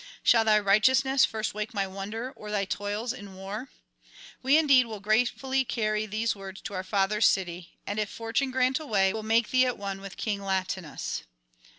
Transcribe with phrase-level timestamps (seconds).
[0.23, 3.69] Shall thy righteousness first wake my wonder, or thy toils in war?
[4.41, 8.79] We indeed will gratefully carry these words to our fathers' city, and, if fortune grant
[8.79, 11.21] a way, will make thee at one with King Latinus.